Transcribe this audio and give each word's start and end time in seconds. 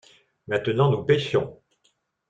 Maintenant 0.47 0.89
nous 0.89 1.03
pêchons. 1.05 1.61